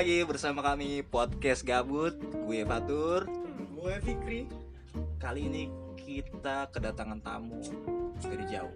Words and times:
lagi 0.00 0.24
bersama 0.24 0.64
kami 0.64 1.04
podcast 1.04 1.60
gabut 1.60 2.16
gue 2.16 2.64
Fatur. 2.64 3.28
Gue 3.76 4.00
Fikri. 4.00 4.48
Kali 5.20 5.44
ini 5.44 5.68
kita 5.92 6.72
kedatangan 6.72 7.20
tamu 7.20 7.60
dari 8.24 8.48
jauh 8.48 8.72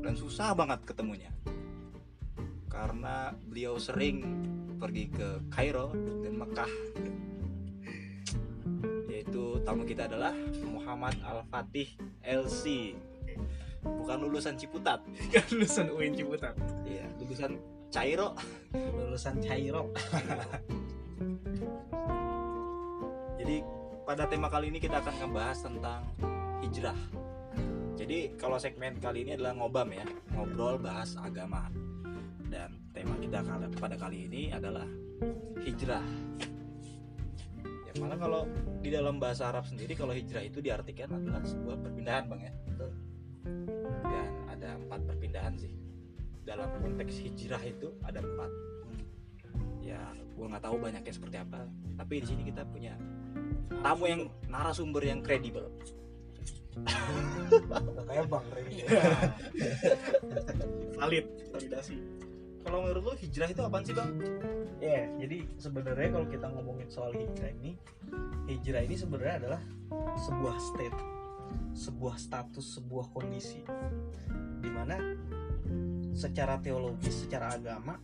dan 0.00 0.16
susah 0.16 0.56
banget 0.56 0.80
ketemunya. 0.88 1.28
Karena 2.72 3.36
beliau 3.36 3.76
sering 3.76 4.24
pergi 4.80 5.12
ke 5.12 5.44
Kairo 5.52 5.92
dan 6.24 6.40
Mekah. 6.40 6.72
Yaitu 9.12 9.60
tamu 9.60 9.84
kita 9.84 10.08
adalah 10.08 10.32
Muhammad 10.64 11.20
Al 11.20 11.44
Fatih 11.52 11.92
LC 12.24 12.96
bukan 13.84 14.24
lulusan 14.24 14.56
Ciputat. 14.56 15.04
Kan 15.36 15.44
lulusan 15.52 15.92
UIN 15.92 16.16
Ciputat. 16.16 16.56
Iya 16.88 17.04
lulusan 17.20 17.75
Cairo 17.90 18.34
lulusan 18.96 19.38
Cairo 19.42 19.94
Jadi 23.36 23.62
pada 24.02 24.26
tema 24.26 24.50
kali 24.50 24.74
ini 24.74 24.78
kita 24.82 24.98
akan 24.98 25.14
ngebahas 25.22 25.58
tentang 25.62 26.02
hijrah. 26.66 26.98
Jadi 27.94 28.34
kalau 28.34 28.58
segmen 28.58 28.98
kali 28.98 29.22
ini 29.22 29.38
adalah 29.38 29.54
ngobam 29.54 29.86
ya, 29.94 30.06
ngobrol 30.34 30.82
bahas 30.82 31.14
agama. 31.14 31.70
Dan 32.50 32.74
tema 32.90 33.14
kita 33.22 33.46
pada 33.78 33.94
kali 33.94 34.26
ini 34.26 34.50
adalah 34.50 34.86
hijrah. 35.62 36.02
Ya 37.86 37.92
malah 38.02 38.18
kalau 38.18 38.42
di 38.82 38.90
dalam 38.90 39.22
bahasa 39.22 39.46
Arab 39.46 39.62
sendiri 39.62 39.94
kalau 39.94 40.10
hijrah 40.10 40.42
itu 40.42 40.58
diartikan 40.58 41.10
adalah 41.14 41.46
sebuah 41.46 41.76
perpindahan 41.86 42.24
bang 42.26 42.40
ya. 42.50 42.52
Dan 44.10 44.30
ada 44.50 44.68
empat 44.74 45.00
perpindahan 45.06 45.54
sih. 45.54 45.85
Dalam 46.46 46.70
konteks 46.78 47.18
hijrah 47.20 47.60
itu 47.66 47.90
ada 48.06 48.22
empat. 48.22 48.50
Ya, 49.82 50.00
gua 50.38 50.54
nggak 50.54 50.64
tahu 50.64 50.76
banyaknya 50.78 51.12
seperti 51.12 51.36
apa. 51.42 51.66
Tapi 51.98 52.22
di 52.22 52.26
sini 52.30 52.42
kita 52.46 52.62
punya 52.70 52.94
tamu 53.82 54.06
yang 54.06 54.22
narasumber 54.46 55.02
yang 55.02 55.20
kredibel. 55.20 55.66
kayak 58.04 58.28
bang 58.28 58.46
Rey 58.52 58.84
valid 61.00 61.26
validasi 61.48 61.96
Kalau 62.60 62.78
menurut 62.84 63.02
lo 63.06 63.12
hijrah 63.16 63.48
itu 63.48 63.62
apaan 63.64 63.80
sih 63.80 63.96
bang? 63.96 64.10
ya 64.76 65.08
jadi 65.16 65.38
sebenarnya 65.56 66.08
kalau 66.12 66.26
kita 66.28 66.46
ngomongin 66.52 66.88
soal 66.92 67.12
hijrah 67.16 67.50
ini 67.62 67.80
hijrah 68.44 68.84
ini 68.84 68.96
sebenarnya 68.98 69.34
adalah 69.40 69.62
sebuah 70.20 70.56
state 70.60 70.98
sebuah 71.72 72.16
status 72.20 72.66
sebuah 72.76 73.06
kondisi 73.16 73.64
di 74.60 74.68
mana 74.68 75.00
secara 76.16 76.56
teologis 76.64 77.28
secara 77.28 77.52
agama 77.52 78.00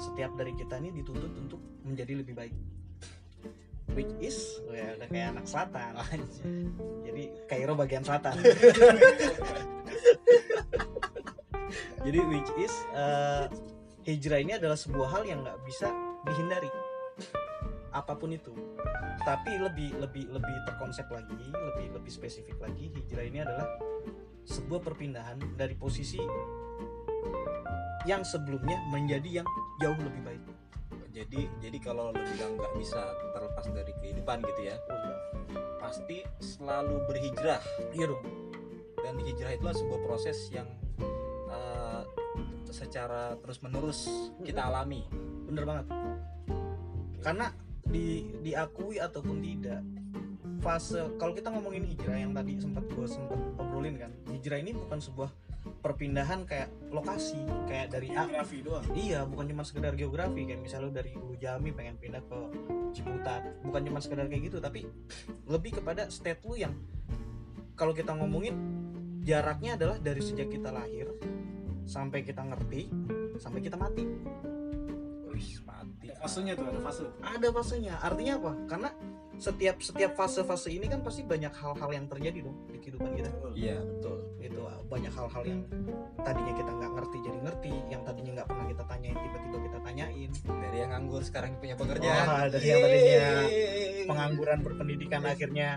setiap 0.00 0.32
dari 0.34 0.56
kita 0.56 0.80
ini 0.80 0.90
dituntut 0.90 1.32
untuk 1.36 1.60
menjadi 1.84 2.24
lebih 2.24 2.34
baik. 2.34 2.54
Which 3.92 4.08
is 4.24 4.40
ya 4.72 4.96
udah 4.96 5.08
kayak 5.12 5.36
anak 5.36 5.44
selatan. 5.44 5.92
Jadi 7.06 7.22
Kairo 7.44 7.76
bagian 7.76 8.00
selatan. 8.00 8.40
Jadi 12.02 12.18
which 12.26 12.50
is 12.58 12.72
eh, 12.96 13.46
hijrah 14.08 14.40
ini 14.42 14.56
adalah 14.58 14.74
sebuah 14.74 15.08
hal 15.12 15.22
yang 15.28 15.44
nggak 15.44 15.60
bisa 15.68 15.92
dihindari. 16.24 16.72
Apa 17.92 18.16
pun 18.16 18.32
itu. 18.32 18.56
Tapi 19.22 19.60
lebih 19.60 19.92
lebih 20.00 20.24
lebih 20.32 20.56
terkonsep 20.66 21.06
lagi 21.12 21.36
lebih 21.52 21.94
lebih 21.94 22.10
spesifik 22.10 22.58
lagi 22.58 22.90
hijrah 22.96 23.22
ini 23.28 23.44
adalah 23.44 23.68
sebuah 24.42 24.82
perpindahan 24.82 25.38
dari 25.54 25.78
posisi 25.78 26.18
yang 28.08 28.26
sebelumnya 28.26 28.78
menjadi 28.90 29.42
yang 29.42 29.48
jauh 29.78 29.98
lebih 29.98 30.22
baik. 30.26 30.42
Jadi 31.12 31.44
jadi 31.60 31.78
kalau 31.78 32.10
lo 32.10 32.20
bilang 32.24 32.56
nggak 32.56 32.72
bisa 32.80 33.02
terlepas 33.36 33.64
dari 33.68 33.92
kehidupan 34.00 34.40
gitu 34.48 34.60
ya, 34.64 34.76
oh 34.88 34.96
iya. 34.96 35.16
pasti 35.76 36.18
selalu 36.40 37.04
berhijrah. 37.04 37.60
iya 37.92 38.06
dong. 38.08 38.24
Dan 39.02 39.20
hijrah 39.20 39.52
itulah 39.52 39.76
sebuah 39.76 40.00
proses 40.08 40.38
yang 40.48 40.68
eh, 41.52 42.02
secara 42.72 43.36
terus 43.44 43.60
menerus 43.60 44.08
kita 44.40 44.72
alami. 44.72 45.04
bener 45.46 45.68
banget. 45.68 45.86
Karena 47.20 47.52
di 47.84 48.24
diakui 48.40 48.96
ataupun 48.96 49.36
tidak 49.44 49.84
fase 50.62 51.02
kalau 51.18 51.34
kita 51.34 51.50
ngomongin 51.50 51.84
hijrah 51.84 52.22
yang 52.22 52.32
tadi 52.32 52.54
sempat 52.56 52.86
gue 52.86 53.06
sempat 53.10 53.34
obrolin 53.58 53.98
kan 53.98 54.14
hijrah 54.30 54.62
ini 54.62 54.70
bukan 54.70 55.02
sebuah 55.02 55.28
perpindahan 55.82 56.46
kayak 56.46 56.70
lokasi 56.94 57.42
kayak 57.66 57.90
dari 57.90 58.14
A 58.14 58.24
geografi 58.24 58.62
doang? 58.62 58.86
Iya 58.94 59.26
bukan 59.26 59.50
cuma 59.50 59.62
sekedar 59.66 59.98
geografi 59.98 60.46
kayak 60.46 60.62
misalnya 60.62 60.86
lu 60.86 60.92
dari 60.94 61.10
Ulu 61.18 61.34
Jami 61.36 61.74
pengen 61.74 61.98
pindah 61.98 62.22
ke 62.22 62.38
Ciputat. 62.94 63.42
Bukan 63.66 63.82
cuma 63.90 63.98
sekedar 63.98 64.30
kayak 64.30 64.46
gitu 64.46 64.62
tapi 64.62 64.86
lebih 65.50 65.82
kepada 65.82 66.06
state 66.06 66.38
lu 66.46 66.54
yang 66.54 66.72
kalau 67.74 67.90
kita 67.90 68.14
ngomongin 68.14 68.54
jaraknya 69.26 69.74
adalah 69.74 69.98
dari 69.98 70.22
sejak 70.22 70.50
kita 70.50 70.70
lahir 70.70 71.10
sampai 71.82 72.22
kita 72.22 72.46
ngerti 72.46 72.86
sampai 73.42 73.58
kita 73.58 73.74
mati. 73.74 74.06
Wih, 75.26 75.50
mati. 75.66 76.14
fasenya 76.22 76.54
tuh 76.54 76.70
ada 76.70 76.78
fase. 76.78 77.02
Ada 77.18 77.48
fasenya. 77.50 77.94
Artinya 77.98 78.38
apa? 78.38 78.52
Karena 78.70 78.88
setiap 79.42 79.82
setiap 79.82 80.14
fase-fase 80.14 80.70
ini 80.70 80.86
kan 80.86 81.02
pasti 81.02 81.26
banyak 81.26 81.50
hal-hal 81.50 81.90
yang 81.90 82.06
terjadi 82.06 82.46
dong 82.46 82.56
di 82.70 82.78
kehidupan 82.78 83.10
kita. 83.18 83.30
Iya 83.58 83.82
betul. 83.82 84.31
Banyak 84.92 85.12
hal-hal 85.16 85.42
yang 85.48 85.60
tadinya 86.20 86.52
kita 86.52 86.70
nggak 86.76 86.92
ngerti 87.00 87.16
jadi 87.24 87.38
ngerti 87.40 87.72
yang 87.88 88.02
tadinya 88.04 88.30
nggak 88.36 88.48
pernah 88.52 88.66
kita 88.68 88.84
tanyain 88.84 89.16
tiba-tiba 89.16 89.58
kita 89.64 89.78
tanyain. 89.80 90.30
Dari 90.44 90.76
yang 90.76 90.90
nganggur 90.92 91.22
sekarang 91.24 91.50
punya 91.56 91.74
pekerjaan. 91.80 92.26
dari 92.52 92.66
yang 92.68 92.80
tadinya 92.84 93.26
pengangguran 94.12 94.58
berpendidikan 94.60 95.22
akhirnya 95.24 95.68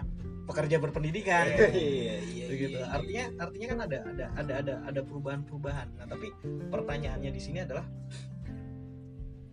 pekerja 0.46 0.78
berpendidikan. 0.78 1.46
Iya, 1.48 1.68
iya, 1.74 2.16
iya, 2.22 2.46
begitu. 2.52 2.78
Iya. 2.78 2.86
artinya 2.92 3.26
artinya 3.42 3.68
kan 3.72 3.80
ada 3.90 3.98
ada 4.06 4.26
ada 4.38 4.54
ada 4.62 4.74
ada 4.86 5.02
perubahan-perubahan. 5.02 5.88
Nah 5.98 6.06
tapi 6.06 6.28
pertanyaannya 6.70 7.32
di 7.34 7.42
sini 7.42 7.60
adalah 7.66 7.86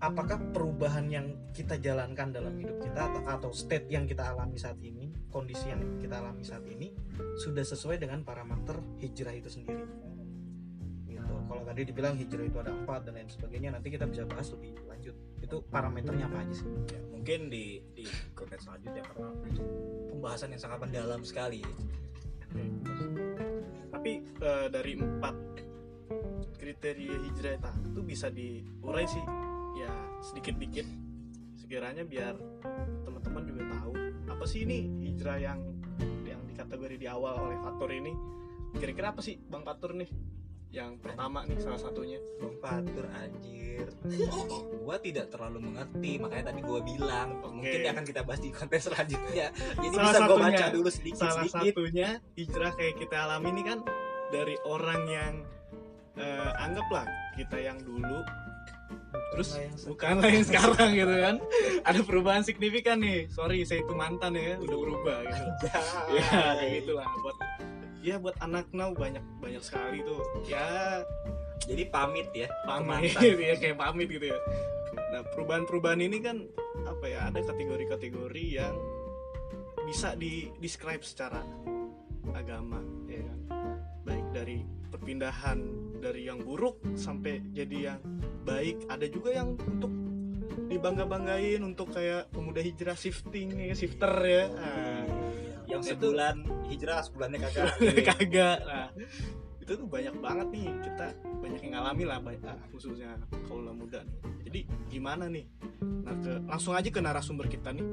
apakah 0.02 0.34
perubahan 0.50 1.06
yang 1.06 1.26
kita 1.54 1.78
jalankan 1.78 2.34
dalam 2.34 2.58
hidup 2.58 2.82
kita 2.82 3.06
atau, 3.06 3.22
atau 3.22 3.50
state 3.54 3.86
yang 3.86 4.02
kita 4.02 4.34
alami 4.34 4.58
saat 4.58 4.76
ini 4.82 5.14
kondisi 5.30 5.70
yang 5.70 5.78
kita 6.02 6.18
alami 6.18 6.42
saat 6.42 6.66
ini 6.66 6.90
sudah 7.38 7.62
sesuai 7.62 8.02
dengan 8.02 8.26
parameter 8.26 8.82
hijrah 8.98 9.30
itu 9.30 9.46
sendiri? 9.46 9.86
Gitu. 11.06 11.22
Kalau 11.22 11.62
tadi 11.62 11.86
dibilang 11.86 12.18
hijrah 12.18 12.44
itu 12.50 12.58
ada 12.58 12.74
empat 12.74 13.06
dan 13.06 13.14
lain 13.14 13.30
sebagainya 13.30 13.78
nanti 13.78 13.94
kita 13.94 14.10
bisa 14.10 14.26
bahas 14.26 14.50
lebih 14.50 14.74
lanjut. 14.90 15.14
Itu 15.38 15.62
parameternya 15.70 16.26
apa 16.26 16.42
aja 16.42 16.54
sih? 16.58 16.68
Ya, 16.90 17.00
mungkin 17.14 17.46
di 17.46 17.78
di 17.94 18.04
konten 18.34 18.58
selanjutnya 18.58 19.06
karena 19.06 19.30
itu 19.54 19.62
pembahasan 20.10 20.50
yang 20.50 20.62
sangat 20.66 20.82
mendalam 20.82 21.22
sekali. 21.22 21.62
tapi 23.88 24.18
eh, 24.18 24.66
dari 24.68 24.92
empat 24.98 25.36
kriteria 26.58 27.16
hijrah 27.22 27.56
itu 27.86 28.00
bisa 28.02 28.28
diurai 28.28 29.06
sih 29.08 29.24
ya 29.82 29.92
sedikit 30.22 30.54
dikit 30.56 30.86
sekiranya 31.58 32.06
biar 32.06 32.34
teman-teman 33.02 33.42
juga 33.44 33.62
tahu 33.70 33.92
apa 34.28 34.44
sih 34.46 34.62
ini 34.62 34.86
hijrah 35.02 35.38
yang 35.38 35.58
yang 36.22 36.40
dikategori 36.46 36.96
di 36.96 37.06
awal 37.06 37.50
oleh 37.50 37.58
Fatur 37.58 37.90
ini 37.90 38.12
kira-kira 38.72 39.12
apa 39.12 39.20
sih 39.20 39.36
Bang 39.36 39.66
Fatur 39.66 39.92
nih 39.92 40.08
yang 40.72 40.96
pertama 40.96 41.44
nih 41.44 41.60
salah 41.60 41.76
satunya 41.76 42.16
Bang 42.40 42.56
Fatur 42.56 43.04
anjir. 43.12 43.92
gua 44.80 44.96
tidak 44.96 45.28
terlalu 45.28 45.68
mengerti, 45.68 46.16
makanya 46.16 46.48
tadi 46.48 46.60
gua 46.64 46.80
bilang 46.80 47.44
Oke. 47.44 47.60
mungkin 47.60 47.80
akan 47.92 48.04
kita 48.08 48.20
bahas 48.24 48.40
di 48.40 48.48
konten 48.48 48.80
selanjutnya. 48.80 49.52
Jadi 49.52 49.86
Salah 49.92 50.00
bisa 50.08 50.18
gua 50.18 50.28
satunya- 50.32 50.48
baca 50.48 50.66
dulu 50.72 50.88
sedikit 50.88 51.20
salah 51.20 51.44
sedikit. 51.44 51.72
satunya 51.76 52.08
hijrah 52.40 52.72
kayak 52.72 52.94
kita 52.96 53.16
alami 53.20 53.48
ini 53.52 53.62
kan 53.68 53.78
dari 54.32 54.56
orang 54.64 55.02
yang 55.04 55.34
eh, 56.16 56.52
anggaplah 56.56 57.04
kita 57.36 57.56
yang 57.56 57.76
dulu 57.76 58.24
terus? 59.32 59.48
Sekarang. 59.56 59.88
bukanlah 59.88 60.28
yang 60.30 60.46
sekarang 60.46 60.90
gitu 60.92 61.14
kan. 61.16 61.36
Ada 61.82 62.00
perubahan 62.04 62.42
signifikan 62.44 63.00
nih. 63.00 63.26
Sorry 63.32 63.64
saya 63.64 63.82
itu 63.82 63.94
mantan 63.96 64.36
ya 64.36 64.60
udah 64.60 64.76
berubah 64.76 65.18
gitu. 65.26 65.44
Ya 66.12 66.56
kayak 66.60 66.70
gitulah. 66.84 67.08
Buat 67.24 67.36
ya 68.02 68.14
buat 68.18 68.36
anak 68.42 68.66
now 68.76 68.92
banyak 68.92 69.24
banyak 69.40 69.62
sekali 69.64 70.04
tuh. 70.04 70.20
Ya 70.46 71.00
Jadi 71.62 71.86
pamit 71.88 72.28
ya. 72.34 72.50
pamit. 72.66 73.14
ya 73.48 73.54
kayak 73.56 73.78
pamit 73.78 74.08
gitu 74.10 74.34
ya. 74.34 74.38
Nah 75.14 75.22
perubahan-perubahan 75.32 76.00
ini 76.02 76.18
kan 76.18 76.36
apa 76.84 77.06
ya 77.06 77.30
ada 77.30 77.40
kategori-kategori 77.40 78.44
yang 78.58 78.74
bisa 79.86 80.14
di 80.18 80.50
describe 80.58 81.02
secara 81.02 81.42
agama 82.34 82.80
dari 84.42 84.58
perpindahan 84.90 85.58
dari 86.02 86.26
yang 86.26 86.42
buruk 86.42 86.82
sampai 86.98 87.38
jadi 87.54 87.94
yang 87.94 88.00
baik. 88.42 88.90
Ada 88.90 89.06
juga 89.06 89.30
yang 89.30 89.54
untuk 89.54 89.94
dibangga-banggain 90.66 91.62
untuk 91.62 91.94
kayak 91.94 92.26
pemuda 92.34 92.58
hijrah 92.58 92.98
shifting 92.98 93.54
ya 93.54 93.74
shifter 93.78 94.10
ya. 94.26 94.44
Nah, 94.50 95.04
Yang 95.62 95.82
Itu- 95.94 96.10
sebulan 96.10 96.36
hijrah, 96.68 97.00
sebulannya 97.06 97.38
kagak. 97.48 97.70
kagak. 98.04 98.58
Nah 98.66 98.90
itu 99.62 99.72
tuh 99.78 99.86
banyak 99.86 100.14
banget 100.18 100.46
nih. 100.50 100.68
Kita 100.84 101.06
banyak 101.38 101.60
yang 101.62 101.72
ngalami 101.78 102.02
lah 102.04 102.18
ah, 102.44 102.58
khususnya 102.74 103.14
kaula 103.46 103.70
muda 103.72 104.02
nih. 104.02 104.16
Jadi 104.42 104.42
jadi 104.42 104.60
gimana 104.90 105.30
nih? 105.30 105.46
Nah 105.80 106.14
ke 106.18 106.32
langsung 106.44 106.74
aja 106.74 106.90
ke 106.90 106.98
narasumber 107.00 107.46
kita 107.46 107.70
nih. 107.72 107.86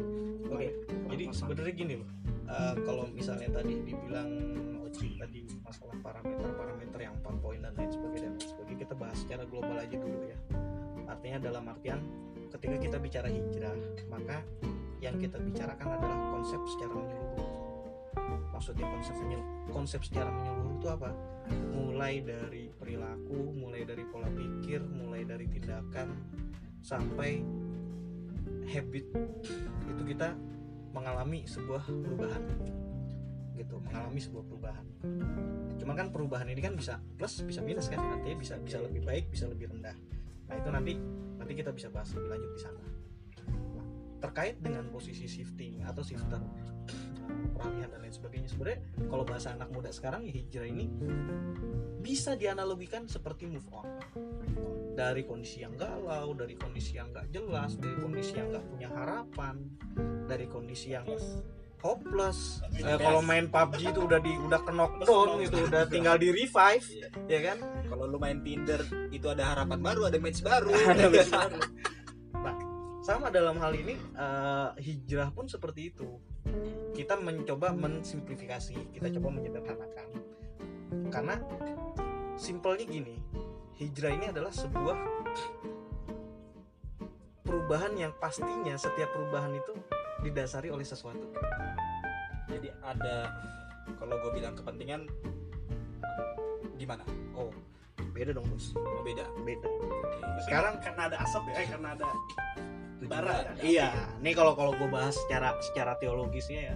Oke, 0.49 0.67
jadi 1.13 1.23
Mas- 1.29 1.39
sebenarnya 1.39 1.73
gini 1.77 1.93
loh. 2.01 2.09
Eh, 2.49 2.73
kalau 2.83 3.05
misalnya 3.13 3.47
tadi 3.53 3.77
dibilang 3.85 4.29
Oci 4.89 5.21
tadi 5.21 5.45
masalah 5.61 5.93
parameter-parameter 6.01 6.97
yang 6.97 7.13
empat 7.21 7.35
poin 7.37 7.61
dan 7.61 7.77
lain 7.77 7.93
sebagainya. 7.93 8.29
Dan 8.33 8.41
sebagainya. 8.41 8.79
Kita 8.81 8.93
bahas 8.97 9.17
secara 9.21 9.43
global 9.45 9.77
aja 9.77 9.95
dulu 10.01 10.19
ya. 10.25 10.37
Artinya 11.05 11.37
dalam 11.45 11.63
artian 11.69 11.99
ketika 12.49 12.75
kita 12.81 12.97
bicara 12.97 13.29
hijrah 13.29 13.77
maka 14.09 14.41
yang 14.97 15.15
kita 15.21 15.37
bicarakan 15.37 15.89
adalah 15.93 16.17
konsep 16.33 16.57
secara 16.65 16.93
menyeluruh. 16.97 17.49
Maksudnya 18.49 18.85
konsep 18.89 19.15
menyeluruh, 19.21 19.69
konsep 19.69 20.01
secara 20.01 20.29
menyeluruh 20.33 20.73
itu 20.81 20.87
apa? 20.89 21.09
Mulai 21.69 22.13
dari 22.25 22.63
perilaku 22.73 23.53
mulai 23.53 23.85
dari 23.85 24.03
pola 24.09 24.27
pikir 24.33 24.81
mulai 24.89 25.21
dari 25.21 25.45
tindakan 25.45 26.17
sampai 26.81 27.45
habit. 28.73 29.05
Itu 29.85 30.01
kita 30.01 30.33
mengalami 30.89 31.45
sebuah 31.45 31.85
perubahan 31.85 32.43
gitu 33.59 33.75
mengalami 33.83 34.19
sebuah 34.23 34.43
perubahan. 34.47 34.85
Cuman 35.75 35.95
kan 35.99 36.07
perubahan 36.15 36.47
ini 36.47 36.63
kan 36.63 36.73
bisa 36.79 37.03
plus 37.19 37.43
bisa 37.43 37.59
minus 37.59 37.91
kan 37.91 37.99
artinya 37.99 38.37
bisa 38.39 38.55
bisa 38.63 38.79
lebih 38.79 39.03
baik 39.03 39.27
bisa 39.27 39.51
lebih 39.51 39.67
rendah. 39.67 39.95
Nah 40.47 40.55
itu 40.55 40.69
nanti 40.71 40.93
nanti 41.35 41.53
kita 41.53 41.75
bisa 41.75 41.91
bahas 41.91 42.07
lebih 42.15 42.29
lanjut 42.31 42.51
di 42.55 42.61
sana. 42.63 42.83
Nah, 43.51 43.85
terkait 44.23 44.55
dengan 44.63 44.87
posisi 44.87 45.27
shifting 45.27 45.83
atau 45.83 45.99
shifter 45.99 46.39
peralihan 47.53 47.89
dan 47.91 47.99
lain 48.01 48.15
sebagainya 48.15 48.49
sebenarnya 48.49 48.79
kalau 49.11 49.23
bahasa 49.27 49.53
anak 49.53 49.69
muda 49.69 49.91
sekarang 49.93 50.25
ya 50.25 50.33
hijrah 50.33 50.67
ini 50.67 50.89
bisa 51.99 52.33
dianalogikan 52.39 53.05
seperti 53.05 53.45
move 53.45 53.67
on. 53.75 53.85
Dari 54.95 55.23
kondisi 55.23 55.63
yang 55.63 55.75
galau, 55.79 56.35
dari 56.35 56.55
kondisi 56.59 56.99
yang 56.99 57.11
nggak 57.11 57.31
jelas, 57.31 57.75
dari 57.79 57.95
kondisi 57.99 58.35
yang 58.35 58.51
nggak 58.51 58.65
punya 58.67 58.89
harapan, 58.91 59.55
dari 60.27 60.47
kondisi 60.47 60.95
yang 60.95 61.07
hopeless. 61.79 62.59
Eh, 62.75 62.97
kalau 62.99 63.23
main 63.23 63.47
PUBG 63.47 63.95
itu 63.95 64.01
udah 64.03 64.19
di 64.19 64.33
udah 64.35 64.59
ke 64.63 64.71
knockdown 64.71 65.39
gitu, 65.43 65.57
udah 65.67 65.83
tinggal 65.87 66.15
di 66.19 66.29
revive, 66.31 66.87
ya 67.27 67.39
kan? 67.43 67.57
kalau 67.89 68.05
lu 68.05 68.21
main 68.21 68.39
Tinder 68.45 68.79
itu 69.09 69.25
ada 69.27 69.55
harapan 69.55 69.81
baru 69.81 70.07
ada 70.07 70.21
match 70.21 70.45
baru 70.45 70.69
Ada 70.69 71.09
match 71.09 71.31
baru. 71.33 71.59
Nah, 72.39 72.55
sama 73.01 73.27
dalam 73.33 73.57
hal 73.59 73.73
ini 73.75 73.95
eh, 73.97 74.69
hijrah 74.79 75.31
pun 75.33 75.47
seperti 75.47 75.91
itu. 75.91 76.07
Kita 76.95 77.15
mencoba 77.15 77.71
mensimplifikasi, 77.71 78.95
kita 78.95 79.07
coba 79.19 79.27
menyederhanakan. 79.39 80.07
Karena 81.09 81.35
simpelnya 82.35 82.85
gini, 82.85 83.15
hijrah 83.77 84.11
ini 84.15 84.25
adalah 84.31 84.51
sebuah 84.51 84.97
perubahan 87.45 87.93
yang 87.97 88.13
pastinya 88.17 88.77
setiap 88.77 89.09
perubahan 89.13 89.57
itu 89.57 89.73
didasari 90.21 90.69
oleh 90.73 90.85
sesuatu. 90.85 91.31
jadi 92.49 92.73
ada 92.81 93.29
kalau 94.01 94.17
gue 94.25 94.31
bilang 94.41 94.57
kepentingan 94.57 95.05
gimana? 96.79 97.03
Oh, 97.35 97.53
beda 98.15 98.33
dong 98.33 98.47
bos, 98.49 98.73
oh 98.75 99.03
beda. 99.03 99.27
Beda. 99.43 99.67
Oke. 99.67 100.47
Sekarang 100.47 100.79
karena 100.79 101.11
ada 101.11 101.17
asap 101.21 101.43
ya 101.51 101.55
eh, 101.61 101.67
karena 101.67 101.87
ada 101.93 102.07
bara. 103.05 103.33
Ya 103.59 103.63
Iya, 103.63 103.89
nih 104.23 104.33
kalau 104.35 104.55
kalau 104.55 104.71
gue 104.75 104.89
bahas 104.89 105.15
secara 105.15 105.55
secara 105.59 105.95
teologisnya 105.99 106.73
ya, 106.73 106.75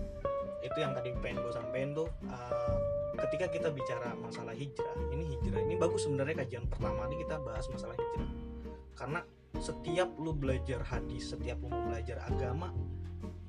itu 0.63 0.77
yang 0.79 0.91
tadi 0.95 1.15
pengen 1.19 1.43
gue 1.43 1.53
sampein 1.55 1.91
tuh, 1.95 2.07
uh, 2.27 2.77
ketika 3.27 3.51
kita 3.51 3.67
bicara 3.71 4.15
masalah 4.19 4.55
hijrah, 4.55 4.95
ini 5.11 5.35
hijrah 5.35 5.61
ini 5.63 5.75
bagus 5.79 6.07
sebenarnya 6.07 6.43
kajian 6.43 6.65
pertama 6.67 7.07
ini 7.11 7.23
kita 7.23 7.39
bahas 7.43 7.65
masalah 7.71 7.95
hijrah, 7.95 8.29
karena 8.95 9.19
setiap 9.59 10.09
lu 10.19 10.31
belajar 10.35 10.81
hadis, 10.83 11.31
setiap 11.31 11.59
lu 11.63 11.71
belajar 11.87 12.19
agama, 12.27 12.71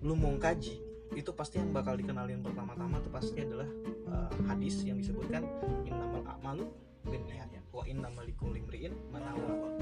lu 0.04 0.12
mau 0.12 0.36
kaji, 0.36 0.76
itu 1.16 1.30
pasti 1.32 1.56
yang 1.56 1.72
bakal 1.72 1.96
dikenalin 1.96 2.44
pertama-tama 2.44 3.00
tuh 3.00 3.08
pasti 3.08 3.40
adalah 3.40 3.64
uh, 4.12 4.28
hadis 4.52 4.84
yang 4.84 5.00
disebutkan 5.00 5.48
innamal 5.88 6.20
a'malu 6.28 6.68
binniyat 7.08 7.48
wa 7.72 7.82
innamal 7.88 8.20
likulli 8.20 8.60
imri'in 8.60 8.92
ma 9.08 9.18
nawa. 9.24 9.80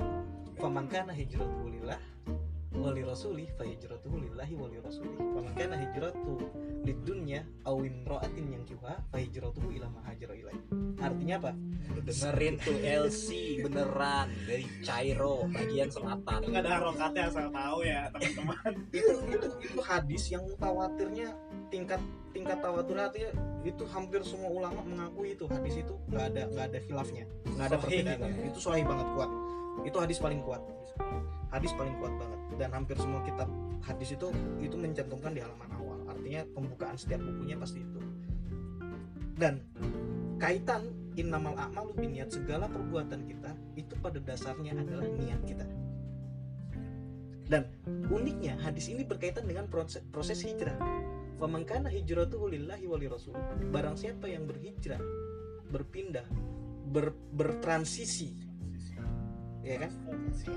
Faman 0.62 0.86
kana 0.86 1.10
hijratuhu 1.10 1.74
lillah 1.74 1.98
wali 2.72 3.02
rasuli 3.04 3.44
fa 3.56 3.64
hijratuhu 3.64 4.16
lillahi 4.28 4.54
wali 4.56 4.76
rasuli 4.80 5.12
faman 5.16 5.52
kana 5.54 5.76
hijratu 5.76 6.40
lidunya 6.82 7.44
aw 7.68 7.76
imra'atin 7.78 8.46
yang 8.48 8.64
kiwa 8.64 8.96
fa 9.12 9.16
hijratuhu 9.20 9.68
ila 9.76 9.86
ma 9.92 10.00
hajara 10.08 10.34
ilaih 10.34 10.60
artinya 11.02 11.34
apa? 11.42 11.52
Lu 11.92 12.00
dengerin 12.06 12.54
tuh 12.62 12.78
LC 12.78 13.26
beneran. 13.66 14.28
Dari 14.46 14.64
Cairo 14.86 15.50
bagian 15.50 15.90
selatan. 15.90 16.40
Nggak 16.46 16.62
ada 16.62 16.70
harokatnya 16.78 17.22
asal 17.28 17.46
tahu 17.50 17.78
ya 17.82 18.00
teman-teman. 18.14 18.72
Itu 19.02 19.12
itu 19.26 19.48
itu 19.66 19.80
hadis 19.82 20.22
yang 20.30 20.44
tawatirnya 20.56 21.28
tingkat 21.72 22.00
tingkat 22.32 22.58
tawatur 22.62 22.96
artinya 22.96 23.30
itu 23.66 23.82
hampir 23.90 24.20
semua 24.24 24.50
ulama 24.50 24.80
mengakui 24.86 25.34
itu. 25.34 25.44
Hadis 25.50 25.82
itu 25.82 25.94
nggak 26.08 26.24
ada 26.32 26.42
nggak 26.48 26.66
ada 26.72 26.78
khilafnya. 26.86 27.24
Nggak 27.50 27.66
ada 27.66 27.76
perbedaan 27.78 28.18
ya. 28.22 28.44
itu 28.48 28.58
sahih 28.62 28.84
banget 28.86 29.06
kuat. 29.14 29.30
Itu 29.82 29.96
hadis 29.98 30.18
paling 30.22 30.40
kuat 30.46 30.62
hadis 31.52 31.70
paling 31.76 31.94
kuat 32.00 32.12
banget. 32.16 32.40
Dan 32.56 32.68
hampir 32.72 32.96
semua 32.96 33.20
kitab 33.22 33.48
hadis 33.84 34.16
itu 34.16 34.32
itu 34.58 34.74
mencantumkan 34.74 35.36
di 35.36 35.40
halaman 35.44 35.70
awal. 35.76 35.98
Artinya 36.08 36.42
pembukaan 36.56 36.96
setiap 36.96 37.20
bukunya 37.20 37.56
pasti 37.60 37.84
itu. 37.84 38.00
Dan 39.36 39.60
kaitan 40.40 40.90
innamal 41.14 41.54
a'malu 41.54 41.92
biniat 41.94 42.32
segala 42.32 42.66
perbuatan 42.66 43.28
kita 43.28 43.52
itu 43.76 43.94
pada 44.00 44.18
dasarnya 44.18 44.72
adalah 44.74 45.06
niat 45.06 45.40
kita. 45.44 45.66
Dan 47.46 47.68
uniknya 48.08 48.56
hadis 48.64 48.88
ini 48.88 49.04
berkaitan 49.04 49.44
dengan 49.44 49.68
proses, 49.68 50.00
proses 50.08 50.40
hijrah. 50.40 50.76
Faman 51.36 51.66
kana 51.66 51.90
hijratuhu 51.90 52.54
lillahi 52.54 52.86
wali 52.86 53.10
rasul 53.10 53.34
barang 53.74 53.98
siapa 53.98 54.30
yang 54.30 54.46
berhijrah 54.46 55.02
berpindah 55.74 56.22
ber, 56.86 57.10
bertransisi 57.34 58.51
ya 59.62 59.76
kan? 59.86 59.92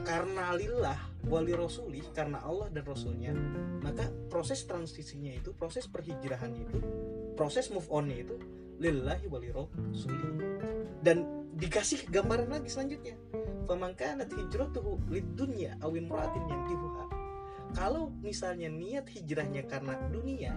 Karena 0.06 0.54
lillah 0.58 1.00
wali 1.30 1.54
rasuli 1.54 2.02
karena 2.14 2.42
Allah 2.42 2.70
dan 2.74 2.86
rasulnya 2.86 3.34
maka 3.82 4.10
proses 4.30 4.66
transisinya 4.66 5.34
itu 5.34 5.54
proses 5.54 5.86
perhijrahannya 5.90 6.62
itu 6.66 6.80
proses 7.34 7.70
move 7.70 7.90
onnya 7.90 8.26
itu 8.26 8.36
lillahi 8.82 9.26
wali 9.30 9.50
rasuli 9.54 10.30
dan 11.06 11.46
dikasih 11.56 12.12
gambaran 12.12 12.52
lagi 12.52 12.68
selanjutnya. 12.68 13.16
Faman 13.66 13.98
kanat 13.98 14.30
hijratuhu 14.30 15.10
lidunya 15.10 15.80
aw 15.82 15.90
imra'atin 15.90 16.44
yankihuha. 16.46 17.06
Kalau 17.74 18.14
misalnya 18.22 18.70
niat 18.70 19.10
hijrahnya 19.10 19.66
karena 19.66 19.98
dunia 20.12 20.54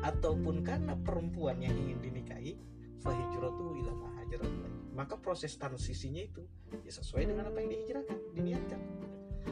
ataupun 0.00 0.64
karena 0.64 0.96
perempuan 0.96 1.60
yang 1.60 1.76
ingin 1.76 2.00
dinikahi 2.00 2.56
fahijratuhu 3.04 3.84
ila 3.84 3.92
ma 3.94 4.08
hajara 4.20 4.46
ilaih. 4.48 4.79
Maka 4.94 5.14
proses 5.18 5.54
transisinya 5.54 6.22
itu 6.22 6.42
ya 6.82 6.92
sesuai 6.92 7.30
dengan 7.30 7.50
apa 7.50 7.58
yang 7.62 7.70
dihijrahkan 7.70 8.18
diniatkan. 8.34 8.80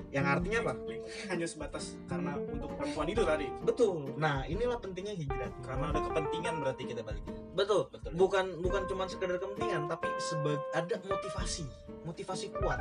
Yang 0.09 0.27
artinya 0.27 0.59
apa? 0.69 0.73
Hanya 1.33 1.47
sebatas 1.49 1.97
karena 2.09 2.37
untuk 2.37 2.77
perempuan 2.77 3.09
itu 3.09 3.23
tadi. 3.25 3.47
Betul. 3.65 4.17
Nah 4.17 4.45
inilah 4.49 4.79
pentingnya 4.81 5.15
hijrah. 5.17 5.51
Karena 5.65 5.93
ada 5.93 6.01
kepentingan 6.05 6.55
berarti 6.61 6.83
kita 6.89 7.01
balikin 7.05 7.35
betul. 7.59 7.91
Betul. 7.91 8.13
Ya? 8.13 8.17
bukan 8.17 8.45
bukan 8.63 8.83
cuma 8.87 9.05
sekedar 9.11 9.37
kepentingan 9.41 9.91
tapi 9.91 10.09
sebagai 10.21 10.63
ada 10.75 10.97
motivasi. 11.03 11.67
Motivasi 12.05 12.47
kuat. 12.57 12.81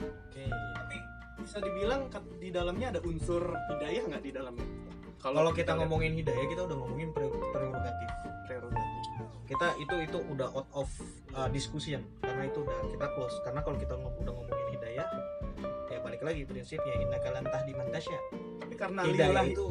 Oke. 0.00 0.44
Tapi 0.48 0.96
bisa 1.40 1.58
dibilang 1.60 2.08
di 2.38 2.48
dalamnya 2.52 2.86
ada 2.96 3.00
unsur 3.04 3.42
hidayah 3.76 4.02
nggak 4.08 4.22
di 4.22 4.32
dalamnya? 4.32 4.68
Kalau 5.20 5.52
kita 5.52 5.76
lihat 5.76 5.84
ngomongin 5.84 6.16
hidayah 6.16 6.46
kita 6.48 6.64
udah 6.64 6.76
ngomongin 6.80 7.12
pre- 7.12 7.28
prerogatif. 7.52 8.10
Prerogatif 8.48 8.89
kita 9.44 9.66
itu 9.76 9.94
itu 10.00 10.18
udah 10.20 10.48
out 10.50 10.68
of 10.72 10.88
uh, 11.32 11.48
discussion. 11.48 12.00
Karena 12.20 12.46
itu 12.46 12.62
udah 12.62 12.78
kita 12.88 13.06
close. 13.12 13.36
Karena 13.42 13.60
kalau 13.60 13.76
kita 13.76 13.94
ngom- 13.94 14.18
udah 14.18 14.32
ngomongin 14.32 14.68
hidayah 14.72 15.08
ya 15.90 15.98
balik 16.00 16.22
lagi 16.22 16.46
prinsipnya 16.46 16.94
inna 16.96 17.18
kalantah 17.18 17.66
di 17.66 17.74
mantasya 17.74 18.14
tapi 18.62 18.78
karena 18.78 19.02
hidayah 19.02 19.42
itu 19.42 19.66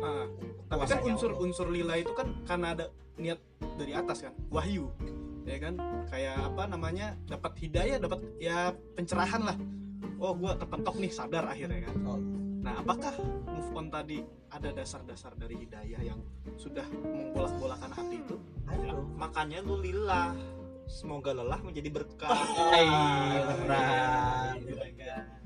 Ah, 0.00 0.24
tapi 0.66 0.88
kan 0.88 0.96
kuasanya 0.98 1.02
unsur 1.06 1.30
Allah. 1.30 1.44
unsur 1.44 1.66
lillah 1.68 1.96
itu 2.00 2.12
kan 2.16 2.28
karena 2.42 2.66
ada 2.72 2.84
niat 3.14 3.36
dari 3.76 3.92
atas 3.92 4.24
kan 4.24 4.32
wahyu. 4.48 4.88
Ya 5.44 5.60
kan? 5.60 5.76
Kayak 6.08 6.40
apa 6.40 6.62
namanya 6.66 7.06
dapat 7.28 7.52
hidayah 7.60 8.00
dapat 8.00 8.24
ya 8.40 8.72
pencerahan 8.96 9.44
lah. 9.44 9.56
Oh 10.16 10.32
gua 10.32 10.56
kepentok 10.56 10.96
nih 10.96 11.12
sadar 11.12 11.44
akhirnya 11.44 11.84
kan. 11.84 11.96
Oh. 12.02 12.16
Nah 12.60 12.76
apakah 12.80 13.14
move 13.48 13.70
on 13.72 13.88
tadi 13.88 14.20
ada 14.52 14.68
dasar-dasar 14.76 15.32
dari 15.36 15.56
hidayah 15.64 16.00
yang 16.04 16.20
sudah 16.60 16.84
membolak-bolakan 16.92 17.92
hati 17.92 18.20
itu? 18.20 18.36
Dong. 18.70 19.16
makanya 19.18 19.58
lu 19.64 19.82
lillah. 19.82 20.34
Semoga 20.90 21.30
lelah 21.30 21.62
menjadi 21.62 21.86
berkah. 21.90 22.34
Beneran. 23.46 24.58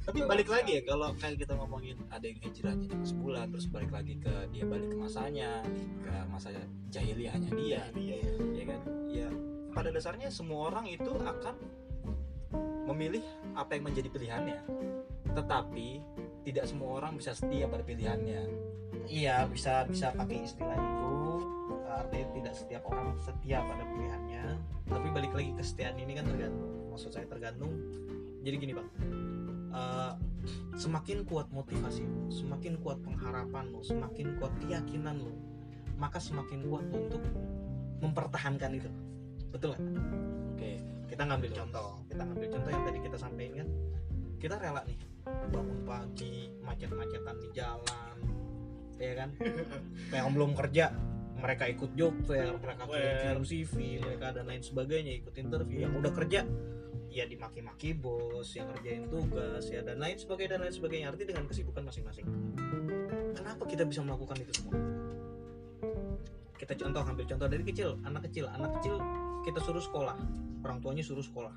tapi 0.04 0.20
balik 0.28 0.52
lagi 0.52 0.80
ya 0.80 0.82
kalau 0.84 1.16
kayak 1.16 1.40
kita 1.40 1.56
ngomongin 1.56 1.96
ada 2.12 2.28
yang 2.28 2.36
hijrahnya 2.44 2.84
cuma 2.92 3.08
sebulan 3.08 3.48
terus 3.56 3.72
balik 3.72 3.88
lagi 3.88 4.20
ke 4.20 4.52
dia 4.52 4.68
balik 4.68 4.92
ke 4.92 4.96
masanya 5.00 5.64
ke 6.04 6.12
masa 6.28 6.52
jahiliyahnya 6.92 7.50
dia. 7.56 7.82
Ya 8.52 8.64
kan? 8.68 8.80
Ya 9.08 9.28
pada 9.74 9.90
dasarnya 9.90 10.30
semua 10.30 10.70
orang 10.70 10.86
itu 10.86 11.10
akan 11.10 11.56
memilih 12.86 13.24
apa 13.58 13.74
yang 13.74 13.90
menjadi 13.90 14.08
pilihannya. 14.12 14.60
Tetapi 15.34 15.88
tidak 16.44 16.64
semua 16.68 17.00
orang 17.02 17.16
bisa 17.16 17.32
setia 17.32 17.66
pada 17.66 17.82
pilihannya. 17.82 18.42
Iya 19.08 19.48
bisa 19.48 19.88
bisa 19.88 20.12
pakai 20.12 20.44
istilah 20.44 20.76
itu. 20.76 21.12
Artinya 21.88 22.26
tidak 22.36 22.54
setiap 22.54 22.82
orang 22.88 23.16
setia 23.18 23.64
pada 23.64 23.84
pilihannya. 23.88 24.44
Tapi 24.86 25.06
balik 25.10 25.32
lagi 25.32 25.50
kesetiaan 25.56 25.96
ini 25.98 26.20
kan 26.20 26.28
tergantung 26.28 26.72
maksud 26.92 27.10
saya 27.10 27.26
tergantung. 27.26 27.72
Jadi 28.44 28.56
gini 28.60 28.72
bang 28.76 28.88
Eh, 29.74 30.12
semakin 30.78 31.26
kuat 31.26 31.50
motivasi 31.50 32.06
semakin 32.30 32.78
kuat 32.78 33.02
pengharapan 33.02 33.74
lo 33.74 33.82
semakin 33.82 34.38
kuat 34.38 34.54
keyakinan 34.62 35.18
lo 35.18 35.34
maka 35.98 36.22
semakin 36.22 36.62
kuat 36.70 36.86
untuk 36.94 37.22
mempertahankan 37.98 38.78
itu. 38.78 38.90
Betul 39.50 39.74
nggak? 39.74 39.82
Oke. 40.54 40.72
Kita 41.10 41.22
ngambil 41.26 41.50
contoh. 41.54 42.02
Kita 42.10 42.22
ngambil 42.26 42.48
contoh 42.54 42.70
yang 42.70 42.84
tadi 42.86 42.98
kita 43.02 43.16
sampaikan. 43.18 43.66
Kan 43.66 43.68
kita 44.38 44.54
rela 44.62 44.82
nih 44.86 44.98
bangun 45.52 45.80
pagi 45.86 46.50
macet-macetan 46.62 47.36
di 47.40 47.48
jalan 47.54 48.16
ya 48.98 49.12
kan? 49.18 49.30
Yang 50.10 50.28
belum 50.34 50.52
kerja 50.54 50.94
mereka 51.34 51.64
ikut 51.68 51.90
job 51.98 52.14
fair 52.24 52.56
mereka 52.56 52.88
kirim 52.88 53.44
CV 53.44 54.00
mereka 54.00 54.32
dan 54.32 54.48
lain 54.48 54.62
sebagainya 54.62 55.12
ikut 55.20 55.34
interview. 55.36 55.84
Yang 55.84 55.92
udah 56.00 56.12
kerja 56.14 56.40
ya 57.14 57.24
dimaki-maki 57.30 57.94
bos 57.94 58.58
yang 58.58 58.66
ngerjain 58.74 59.06
tugas 59.06 59.70
ya 59.70 59.86
dan 59.86 60.02
lain 60.02 60.18
sebagainya 60.18 60.50
dan 60.58 60.60
lain 60.66 60.74
sebagainya. 60.74 61.06
Arti 61.10 61.24
dengan 61.26 61.44
kesibukan 61.46 61.82
masing-masing. 61.86 62.26
Kenapa 63.34 63.62
kita 63.66 63.82
bisa 63.86 64.00
melakukan 64.02 64.38
itu 64.40 64.52
semua? 64.62 64.78
Kita 66.54 66.72
contoh 66.80 67.02
ambil 67.02 67.24
contoh 67.28 67.48
dari 67.50 67.64
kecil. 67.66 67.98
Anak 68.06 68.30
kecil 68.30 68.46
anak 68.48 68.70
kecil 68.80 68.96
kita 69.44 69.60
suruh 69.60 69.80
sekolah. 69.80 70.16
Orang 70.64 70.80
tuanya 70.80 71.04
suruh 71.04 71.20
sekolah. 71.20 71.52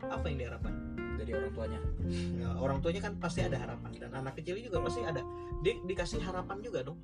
Apa 0.00 0.30
yang 0.30 0.38
diharapkan 0.38 0.72
dari 1.18 1.34
orang 1.34 1.50
tuanya? 1.50 1.80
Ya, 2.38 2.48
orang 2.54 2.78
tuanya 2.78 3.00
kan 3.02 3.18
pasti 3.18 3.42
ada 3.42 3.58
harapan 3.58 3.90
dan 3.92 4.10
anak 4.14 4.38
kecil 4.38 4.56
juga 4.56 4.78
pasti 4.80 5.02
ada. 5.02 5.20
Dia 5.60 5.74
dikasih 5.82 6.22
harapan 6.22 6.62
juga 6.62 6.86
dong. 6.86 6.98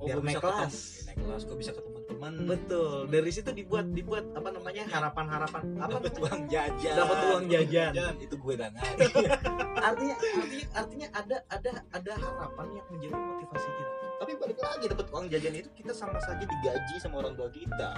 Oh, 0.00 0.08
Biar 0.08 0.16
naik 0.20 0.40
kelas. 0.40 0.72
ketemu- 0.72 1.04
naik 1.04 1.18
kelas 1.20 1.42
gue 1.44 1.56
bisa 1.60 1.72
ketemu 1.72 1.98
teman. 2.08 2.32
Betul. 2.44 2.92
Dari 3.08 3.30
situ 3.30 3.50
dibuat 3.52 3.86
dibuat 3.90 4.24
apa 4.32 4.48
namanya 4.48 4.82
harapan 4.88 5.26
harapan 5.28 5.62
apa 5.76 5.92
dapat 6.00 6.14
uang 6.16 6.40
jajan. 6.48 6.94
Dapat 6.96 7.18
uang 7.26 7.44
jajan. 7.48 7.92
itu 8.16 8.34
gue 8.34 8.54
banget 8.56 8.80
artinya 9.80 10.16
artinya 10.16 10.66
artinya 10.72 11.08
ada 11.12 11.36
ada 11.48 11.70
ada 11.88 12.12
harapan 12.14 12.66
yang 12.76 12.86
menjadi 12.88 13.16
motivasi 13.16 13.68
kita 13.72 13.92
tapi 14.20 14.36
balik 14.36 14.60
lagi 14.60 14.84
dapat 14.84 15.06
uang 15.08 15.32
jajan 15.32 15.56
itu 15.56 15.68
kita 15.80 15.96
sama 15.96 16.20
saja 16.20 16.44
digaji 16.44 16.94
sama 17.00 17.24
orang 17.24 17.32
tua 17.40 17.48
kita. 17.48 17.90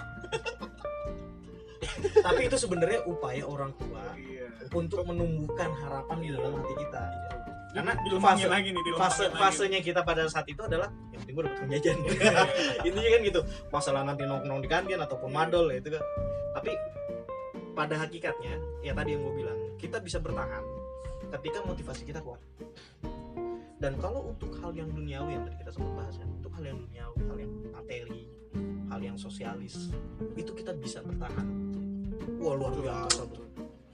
Tapi 2.23 2.47
itu 2.47 2.55
sebenarnya 2.55 3.02
upaya 3.11 3.43
orang 3.43 3.75
tua 3.75 4.14
iya. 4.14 4.47
untuk 4.71 5.02
menumbuhkan 5.02 5.67
harapan 5.83 6.17
di 6.23 6.31
dalam 6.31 6.62
hati 6.62 6.79
kita. 6.79 7.02
Karena 7.75 7.93
dilembangin 8.07 8.47
fase- 8.47 8.55
lagi 8.55 8.69
nih 8.71 8.83
fase 8.95 9.26
lagi. 9.26 9.43
fasenya 9.43 9.81
kita 9.83 10.00
pada 10.07 10.31
saat 10.31 10.47
itu 10.47 10.62
adalah 10.62 10.87
yang 11.11 11.26
penting 11.26 11.35
gue 11.35 11.43
uang 11.43 11.71
jajan. 11.75 11.99
Intinya 12.87 13.11
kan 13.19 13.21
gitu 13.26 13.41
masalah 13.75 14.07
nanti 14.07 14.23
nongkrong 14.23 14.62
di 14.62 14.71
kantin 14.71 15.02
ataupun 15.02 15.35
madol 15.35 15.75
ya 15.75 15.83
itu 15.83 15.91
kan. 15.91 16.07
Tapi 16.55 16.71
pada 17.75 17.99
hakikatnya 17.99 18.62
ya 18.87 18.95
tadi 18.95 19.19
yang 19.19 19.26
gue 19.26 19.35
bilang 19.43 19.59
kita 19.75 19.99
bisa 19.99 20.23
bertahan 20.23 20.62
ketika 21.35 21.67
motivasi 21.67 22.07
kita 22.07 22.23
kuat 22.23 22.38
dan 23.83 23.99
kalau 23.99 24.31
untuk 24.31 24.55
hal 24.62 24.71
yang 24.71 24.87
duniawi 24.95 25.35
yang 25.35 25.43
tadi 25.43 25.57
kita 25.59 25.75
sempat 25.75 25.93
bahas 25.99 26.15
kan 26.15 26.29
untuk 26.31 26.55
hal 26.55 26.65
yang 26.71 26.79
duniawi 26.79 27.19
hal 27.27 27.39
yang 27.43 27.53
materi 27.75 28.23
hal 28.93 29.01
yang 29.03 29.17
sosialis 29.17 29.89
itu 30.37 30.53
kita 30.53 30.77
bisa 30.77 31.01
bertahan. 31.01 31.49
Wah 32.37 32.55
luar 32.55 32.77
biasa 32.77 33.25
bro. 33.25 33.45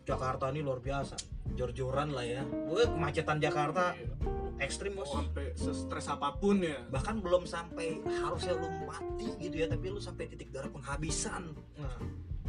Jakarta 0.03 0.51
ini 0.51 0.61
luar 0.61 0.83
biasa. 0.83 1.15
Jor-joran 1.55 2.11
lah 2.11 2.27
ya. 2.27 2.43
Gue 2.43 2.83
kemacetan 2.83 3.39
Jakarta 3.39 3.95
Iya. 3.95 4.11
ekstrim 4.59 4.99
bos. 4.99 5.07
Mau 5.15 5.23
sampai 5.23 5.55
stres 5.55 6.07
apa 6.11 6.35
pun 6.35 6.59
ya. 6.67 6.83
Bahkan 6.91 7.23
belum 7.23 7.47
sampai 7.47 8.03
harusnya 8.03 8.59
lu 8.59 8.67
mati 8.91 9.31
gitu 9.39 9.55
ya 9.63 9.71
tapi 9.71 9.87
lu 9.87 10.03
sampai 10.03 10.27
titik 10.27 10.51
darah 10.51 10.73
penghabisan. 10.73 11.55
Nah, 11.79 11.95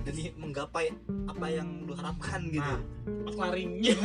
demi 0.03 0.32
menggapai 0.36 0.91
apa 1.27 1.46
yang 1.51 1.86
lu 1.86 1.94
harapkan 1.96 2.48
gitu. 2.48 2.75
Nah 3.06 3.36
larinya 3.36 3.94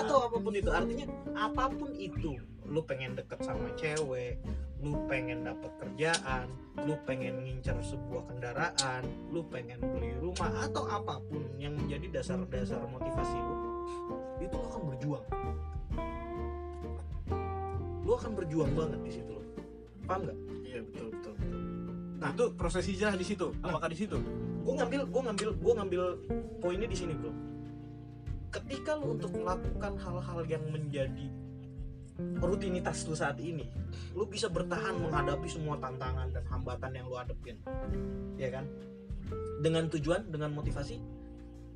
atau 0.00 0.26
apa 0.26 0.36
pun 0.40 0.52
itu 0.56 0.70
artinya 0.72 1.06
apa 1.36 1.70
pun 1.70 1.90
itu 1.94 2.40
lu 2.64 2.80
pengen 2.82 3.14
deket 3.14 3.44
sama 3.44 3.68
cewek 3.76 4.40
lu 4.80 4.96
pengen 5.08 5.44
dapet 5.44 5.72
kerjaan 5.80 6.48
lu 6.84 6.96
pengen 7.08 7.44
ngincer 7.44 7.76
sebuah 7.84 8.28
kendaraan 8.28 9.04
lu 9.32 9.44
pengen 9.48 9.80
beli 9.80 10.12
rumah 10.20 10.52
atau 10.64 10.84
apa 10.88 11.20
pun 11.28 11.44
yang 11.60 11.76
menjadi 11.76 12.20
dasar-dasar 12.20 12.80
motivasi 12.88 13.36
lu 13.36 13.56
itu 14.42 14.56
lu 14.56 14.66
akan 14.66 14.82
berjuang. 14.92 15.26
Lu 18.04 18.12
akan 18.12 18.32
berjuang 18.36 18.72
banget 18.76 19.00
di 19.00 19.12
situ 19.20 19.32
loh 19.32 19.46
paham 20.04 20.28
nggak? 20.28 20.38
Iya 20.68 20.80
betul 20.84 21.06
betul 21.16 21.33
nah 22.24 22.32
itu 22.32 22.56
proses 22.56 22.88
hijrah 22.88 23.12
di 23.20 23.26
situ. 23.28 23.52
Apakah 23.60 23.92
di 23.92 24.00
situ? 24.00 24.16
Gue 24.64 24.74
ngambil 24.80 25.04
gue 25.12 25.22
ngambil 25.28 25.48
gue 25.60 25.72
ngambil 25.76 26.02
poinnya 26.56 26.88
di 26.88 26.96
sini 26.96 27.12
bro. 27.12 27.28
Ketika 28.48 28.96
lu 28.96 29.20
untuk 29.20 29.36
melakukan 29.36 30.00
hal-hal 30.00 30.40
yang 30.48 30.64
menjadi 30.72 31.28
rutinitas 32.40 33.04
lu 33.04 33.12
saat 33.12 33.36
ini 33.42 33.66
lu 34.14 34.24
bisa 34.24 34.46
bertahan 34.48 34.94
menghadapi 35.02 35.50
semua 35.50 35.76
tantangan 35.76 36.30
dan 36.32 36.46
hambatan 36.48 36.96
yang 36.96 37.04
lu 37.12 37.16
hadapin 37.20 37.60
ya 38.40 38.48
kan? 38.48 38.64
Dengan 39.60 39.92
tujuan 39.92 40.24
dengan 40.32 40.56
motivasi 40.56 40.96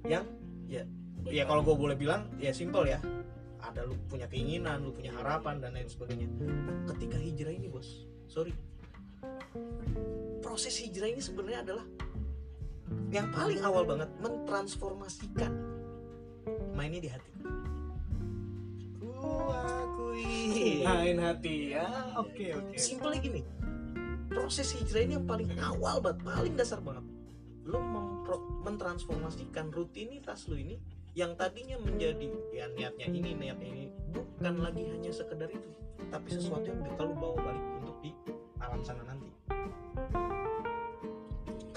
yang 0.09 0.25
ya 0.65 0.89
ya 1.29 1.45
kalau 1.45 1.61
gue 1.61 1.77
boleh 1.77 1.97
bilang 2.01 2.25
ya 2.41 2.57
simple 2.57 2.89
ya. 2.89 2.97
Ada 3.61 3.85
lu 3.85 4.01
punya 4.09 4.25
keinginan 4.33 4.81
lu 4.81 4.97
punya 4.97 5.13
harapan 5.13 5.61
dan 5.61 5.77
lain 5.77 5.93
sebagainya. 5.93 6.25
Ketika 6.89 7.21
hijrah 7.21 7.53
ini 7.53 7.69
bos 7.69 8.09
sorry 8.33 8.57
proses 10.45 10.75
hijrah 10.81 11.09
ini 11.11 11.23
sebenarnya 11.23 11.61
adalah 11.65 11.87
yang 13.13 13.29
paling 13.33 13.61
awal 13.61 13.85
banget 13.85 14.09
mentransformasikan 14.21 15.53
mainnya 16.73 17.01
di 17.05 17.11
hati. 17.11 17.31
Ku 19.01 19.51
akui 19.53 20.85
main 20.87 21.19
hati 21.21 21.77
ya. 21.77 21.87
Oke 22.17 22.55
oke. 22.57 22.77
Simple 22.77 23.19
gini 23.21 23.43
proses 24.29 24.71
hijrah 24.77 25.03
ini 25.03 25.19
yang 25.19 25.27
paling 25.27 25.51
awal 25.61 26.01
banget 26.01 26.21
paling 26.25 26.55
dasar 26.55 26.79
banget. 26.81 27.05
Lo 27.69 27.81
mempro- 27.81 28.63
mentransformasikan 28.65 29.73
rutinitas 29.73 30.49
lo 30.49 30.57
ini 30.57 30.77
yang 31.19 31.35
tadinya 31.35 31.75
menjadi 31.83 32.31
ya 32.55 32.71
niatnya 32.79 33.07
ini 33.11 33.35
niatnya 33.35 33.69
ini 33.75 33.85
bukan 34.15 34.55
lagi 34.63 34.87
hanya 34.87 35.11
sekedar 35.11 35.51
itu 35.51 35.67
tapi 36.15 36.29
sesuatu 36.31 36.63
yang 36.63 36.79
bakal 36.87 37.11
lo 37.11 37.15
bawa 37.19 37.37
balik 37.43 37.65
untuk 37.83 37.97
di 37.99 38.11
alam 38.63 38.81
sana 38.87 39.03
nanti 39.03 39.27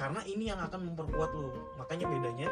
karena 0.02 0.22
ini 0.26 0.50
yang 0.50 0.58
akan 0.58 0.90
memperkuat 0.90 1.30
lo 1.38 1.54
makanya 1.78 2.10
bedanya 2.10 2.50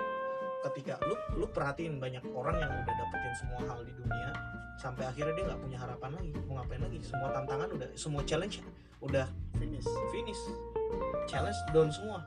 ketika 0.69 1.01
lu 1.09 1.17
lu 1.33 1.49
perhatiin 1.49 1.97
banyak 1.97 2.21
orang 2.29 2.61
yang 2.61 2.69
udah 2.69 2.93
dapetin 2.93 3.33
semua 3.41 3.61
hal 3.65 3.81
di 3.81 3.93
dunia 3.97 4.29
sampai 4.77 5.09
akhirnya 5.09 5.33
dia 5.33 5.45
nggak 5.49 5.59
punya 5.59 5.77
harapan 5.81 6.11
lagi. 6.15 6.31
Mau 6.47 6.55
ngapain 6.55 6.79
lagi? 6.79 6.99
Semua 7.03 7.27
tantangan 7.35 7.67
udah 7.75 7.89
semua 7.99 8.21
challenge 8.23 8.63
udah 9.03 9.27
finish. 9.59 9.87
finish. 10.13 10.41
Challenge 11.27 11.59
down 11.75 11.91
semua. 11.91 12.23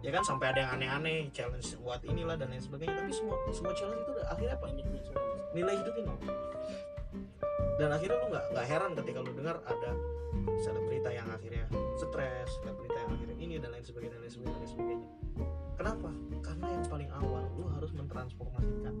Ya 0.00 0.12
kan 0.12 0.24
sampai 0.24 0.52
ada 0.56 0.64
yang 0.64 0.70
aneh-aneh 0.80 1.28
challenge 1.32 1.76
buat 1.84 2.00
inilah 2.08 2.40
dan 2.40 2.48
lain 2.52 2.62
sebagainya. 2.64 3.04
Tapi 3.04 3.12
semua 3.12 3.36
semua 3.52 3.72
challenge 3.76 4.00
itu 4.00 4.12
udah 4.16 4.26
akhirnya 4.32 4.54
apa? 4.56 4.66
Nilai 5.52 5.74
hidupnya 5.76 6.04
nol 6.08 6.18
dan 7.74 7.90
akhirnya 7.90 8.16
lu 8.22 8.26
nggak 8.30 8.44
nggak 8.54 8.66
heran 8.70 8.92
ketika 9.02 9.18
lu 9.18 9.30
dengar 9.34 9.56
ada 9.66 9.90
selebrita 10.62 11.10
yang 11.10 11.26
akhirnya 11.26 11.66
stres 11.98 12.48
selebrita 12.62 12.93
ini 12.93 12.93
dan 13.64 13.72
lain 13.72 13.84
sebagainya 13.88 14.12
dan 14.12 14.20
lain 14.20 14.32
sebagainya, 14.36 14.52
dan 14.52 14.60
lain 14.60 14.72
sebagainya. 14.76 15.08
kenapa? 15.80 16.10
Karena 16.44 16.66
yang 16.68 16.84
paling 16.92 17.10
awal 17.16 17.44
lu 17.56 17.64
harus 17.72 17.90
mentransformasikan 17.96 18.94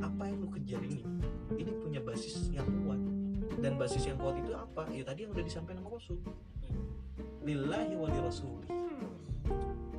apa 0.00 0.22
yang 0.24 0.36
lu 0.40 0.48
kejar 0.56 0.80
ini. 0.80 1.04
Ini 1.60 1.72
punya 1.84 2.00
basis 2.00 2.48
yang 2.48 2.64
kuat. 2.80 2.96
Dan 3.60 3.76
basis 3.76 4.08
yang 4.08 4.16
kuat 4.16 4.40
itu 4.40 4.56
apa? 4.56 4.88
Ya 4.88 5.04
tadi 5.04 5.28
yang 5.28 5.36
udah 5.36 5.44
disampaikan 5.44 5.84
sama 5.84 6.00
Rasul. 6.00 6.18
Lillahi 7.44 7.92
wa 7.92 8.08
lirasuli. 8.08 8.68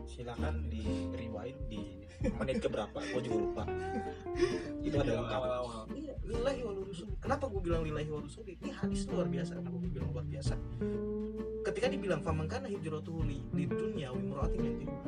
Silakan 0.10 0.68
di 0.74 1.14
rewind 1.14 1.60
di 1.70 2.04
menit 2.42 2.58
keberapa? 2.58 2.98
Gue 3.14 3.22
juga 3.22 3.38
lupa. 3.38 3.64
Itu 4.82 4.98
ada 4.98 5.12
lengkap. 5.14 5.40
Awal-awal 5.40 5.84
Iya, 5.94 6.03
lillahi 6.24 6.60
wa. 6.64 6.72
Kenapa 7.20 7.46
gue 7.52 7.62
bilang 7.62 7.82
lillahi 7.84 8.10
wa 8.12 8.20
rasuli? 8.24 8.56
Ini 8.64 8.72
hadis 8.72 9.08
luar 9.12 9.28
biasa. 9.28 9.60
Kenapa 9.60 9.78
gue 9.80 9.92
bilang 9.92 10.10
luar 10.12 10.26
biasa? 10.28 10.54
Ketika 11.64 11.88
dibilang 11.88 12.22
famangkana 12.24 12.68
hijratuhu 12.68 13.24
li 13.24 13.40
di 13.56 13.64
dunia 13.68 14.12
wa 14.12 14.20
imra'atin 14.20 14.62
yang 14.64 14.78
kedua. 14.84 15.04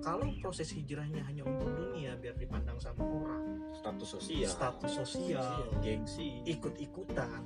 Kalau 0.00 0.32
proses 0.40 0.72
hijrahnya 0.72 1.20
hanya 1.28 1.44
untuk 1.44 1.76
dunia 1.76 2.16
biar 2.16 2.32
dipandang 2.32 2.80
sama 2.80 3.04
orang, 3.04 3.60
status 3.76 4.08
sosial 4.16 4.48
status 4.48 4.92
sosial, 4.96 5.76
gengsi 5.84 6.40
ikut-ikutan, 6.48 7.44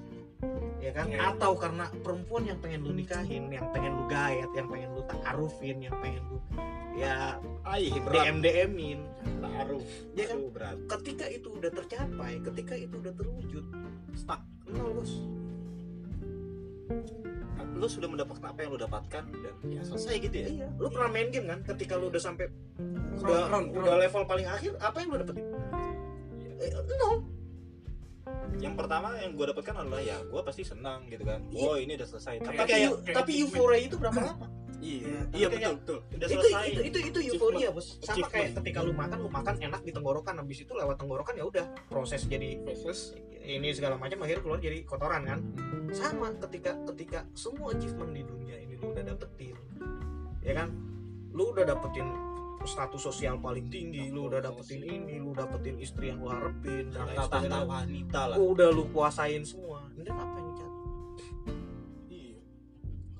ya 0.78 0.94
kan 0.94 1.10
Iya. 1.10 1.34
atau 1.34 1.58
karena 1.58 1.90
perempuan 1.98 2.46
yang 2.46 2.62
pengen 2.62 2.86
lu 2.86 2.94
nikahin 2.94 3.50
yang 3.50 3.66
pengen 3.74 3.98
lu 3.98 4.06
gayat 4.06 4.46
yang 4.54 4.70
pengen 4.70 4.86
lu 4.94 5.02
taarufin 5.02 5.82
yang 5.82 5.98
pengen 5.98 6.22
lu 6.30 6.38
ya 6.94 7.36
Ai, 7.64 7.90
DM 7.90 8.38
DMin 8.38 9.00
Taaruf. 9.40 9.82
Ya 10.12 10.24
kan? 10.26 10.38
Berat. 10.48 10.76
ketika 10.90 11.26
itu 11.26 11.48
udah 11.50 11.70
tercapai 11.72 12.38
ketika 12.40 12.74
itu 12.74 12.94
udah 12.94 13.12
terwujud 13.12 13.64
stuck 14.14 14.40
nol 14.68 14.94
bos 14.94 15.12
Lu 17.74 17.86
sudah 17.86 18.06
mendapatkan 18.06 18.46
apa 18.46 18.58
yang 18.60 18.70
lu 18.70 18.78
dapatkan 18.78 19.24
dan 19.26 19.54
ya 19.66 19.82
selesai 19.82 20.14
gitu 20.20 20.36
ya. 20.36 20.48
iya 20.48 20.68
lu 20.72 20.86
pernah 20.86 21.10
main 21.10 21.28
game 21.28 21.44
kan 21.44 21.58
ketika 21.66 21.96
lu 21.96 22.06
udah 22.06 22.22
sampai 22.22 22.46
udah 23.16 23.50
udah 23.50 23.50
crown. 23.50 23.98
level 23.98 24.22
paling 24.24 24.46
akhir 24.46 24.72
apa 24.78 24.96
yang 24.98 25.08
lu 25.10 25.18
dapetin 25.18 25.44
Eh, 26.56 26.70
nol 26.70 27.26
Yang 28.56 28.74
pertama 28.78 29.08
yang 29.18 29.34
gue 29.34 29.46
dapatkan 29.46 29.74
adalah 29.76 30.00
ya 30.00 30.16
gue 30.22 30.40
pasti 30.40 30.62
senang 30.62 31.10
gitu 31.10 31.26
kan. 31.26 31.42
Iya. 31.50 31.60
Oh 31.60 31.76
ini 31.76 31.92
udah 31.94 32.08
selesai. 32.08 32.34
Tapi 32.40 32.56
tapi 32.56 32.70
kayak 32.70 32.90
tapi 33.10 33.32
euforia 33.42 33.80
itu 33.82 33.96
berapa 33.98 34.16
lama 34.22 34.46
iya 34.84 35.20
iya 35.32 35.46
kayak- 35.48 35.80
betul 35.80 35.80
betul. 35.80 35.98
udah 36.04 36.28
itu, 36.28 36.34
selesai. 36.44 36.66
itu 36.68 36.80
itu 36.84 36.98
itu 37.08 37.18
euforia 37.32 37.68
bos. 37.72 37.86
Sama 38.04 38.26
kayak 38.28 38.50
ketika 38.60 38.78
lu 38.84 38.92
makan 38.92 39.18
lu 39.24 39.30
makan 39.32 39.54
enak 39.56 39.80
di 39.80 39.92
tenggorokan. 39.96 40.34
Habis 40.44 40.58
itu 40.68 40.72
lewat 40.76 40.96
tenggorokan 41.00 41.34
ya 41.40 41.44
udah 41.48 41.64
proses 41.88 42.28
jadi 42.28 42.60
proses. 42.60 43.16
ini 43.44 43.76
segala 43.76 44.00
macam 44.00 44.24
akhirnya 44.24 44.40
keluar 44.40 44.60
jadi 44.60 44.78
kotoran 44.88 45.22
kan? 45.24 45.40
Sama 45.92 46.32
ketika 46.48 46.76
ketika 46.92 47.18
semua 47.36 47.76
achievement 47.76 48.12
di 48.12 48.22
dunia 48.24 48.56
ini 48.56 48.76
lu 48.76 48.92
udah 48.92 49.04
dapetin 49.04 49.56
ya 50.40 50.52
kan? 50.56 50.68
Lu 51.32 51.52
udah 51.52 51.64
dapetin 51.64 52.08
status 52.64 53.04
sosial 53.04 53.36
paling 53.36 53.68
tinggi 53.68 54.08
lu 54.08 54.32
udah 54.32 54.40
dapetin 54.40 54.80
ini 54.80 55.20
lu 55.20 55.36
dapetin 55.36 55.76
istri 55.76 56.08
yang 56.08 56.24
lu 56.24 56.32
harapin 56.32 56.88
dan 56.88 57.12
wanita 57.68 58.20
lah. 58.32 58.36
udah 58.40 58.68
lu 58.72 58.88
kuasain 58.88 59.44
semua. 59.44 59.84
Ini 59.92 60.08
apa 60.08 60.34
yang 60.40 60.46
dicari? 60.48 60.74
Iya. 62.08 62.38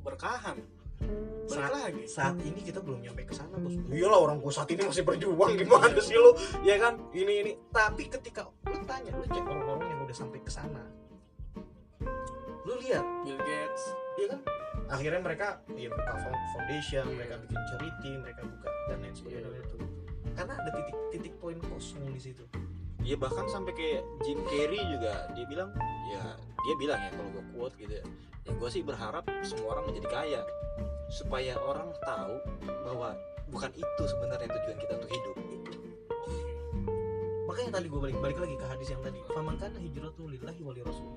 Keberkahan 0.00 0.56
balik 1.04 1.50
Saat- 1.50 1.74
lagi. 1.76 2.02
saat 2.08 2.36
ini 2.40 2.60
kita 2.60 2.80
belum 2.80 2.98
nyampe 3.00 3.22
ke 3.22 3.34
sana 3.34 3.56
bos. 3.56 3.76
Iyalah 3.86 4.18
orang 4.18 4.36
gua 4.38 4.50
saat 4.50 4.68
ini 4.68 4.82
masih 4.82 5.04
berjuang. 5.04 5.52
Gimana 5.54 5.92
sih 5.98 6.16
lu? 6.16 6.32
Ya 6.60 6.76
kan? 6.76 6.96
Ini 7.10 7.32
ini. 7.40 7.52
Tapi 7.68 8.08
ketika 8.08 8.48
lu 8.64 8.80
tanya 8.82 9.12
lu 9.12 9.24
cek 9.24 9.44
orang-orang 9.44 9.86
yang 9.86 10.00
udah 10.02 10.16
sampai 10.16 10.40
ke 10.40 10.48
sana. 10.48 10.82
Lu 12.64 12.74
lihat. 12.80 13.04
Bill 13.22 13.36
Gates. 13.38 13.84
Ya 14.16 14.26
kan? 14.30 14.40
Akhirnya 14.86 15.20
mereka 15.20 15.48
ya 15.70 15.88
buka 15.88 16.12
fo- 16.14 16.42
foundation 16.52 17.04
mereka 17.10 17.40
bikin 17.40 17.60
charity 17.66 18.10
mereka 18.14 18.42
buka 18.44 18.68
dan 18.86 19.00
lain 19.00 19.14
sebagainya 19.14 19.48
dan 19.48 19.62
itu 19.64 19.76
karena 20.34 20.54
ada 20.54 20.70
titik 20.72 20.96
titik 21.08 21.34
poin 21.38 21.56
kosong 21.62 22.04
di 22.06 22.20
situ. 22.20 22.44
Iya 23.00 23.16
bahkan 23.16 23.44
sampai 23.46 23.72
kayak 23.72 24.02
Jim 24.20 24.44
Carrey 24.44 24.80
juga 24.82 25.24
dia 25.32 25.46
bilang 25.46 25.72
ya 26.08 26.36
dia 26.36 26.74
bilang 26.76 27.00
ya 27.00 27.10
kalau 27.10 27.30
gue 27.30 27.44
quote 27.52 27.74
gitu 27.76 27.92
ya 27.94 28.04
ya 28.44 28.52
gue 28.52 28.68
sih 28.68 28.82
berharap 28.82 29.24
semua 29.40 29.72
orang 29.72 29.88
menjadi 29.88 30.08
kaya 30.10 30.40
supaya 31.08 31.56
orang 31.60 31.90
tahu 32.04 32.34
bahwa 32.84 33.16
bukan 33.48 33.70
itu 33.76 34.02
sebenarnya 34.08 34.48
tujuan 34.50 34.78
kita 34.80 34.92
untuk 34.98 35.12
hidup. 35.12 35.36
Makanya 37.44 37.70
tadi 37.78 37.86
gue 37.86 38.00
balik 38.00 38.18
balik 38.18 38.38
lagi 38.40 38.54
ke 38.58 38.66
hadis 38.66 38.88
yang 38.90 39.02
tadi. 39.04 39.18
Faman 39.30 39.54
kana 39.60 39.78
hijratu 39.78 40.26
lillahi 40.26 40.60
wali 40.64 40.80
rasul 40.82 41.12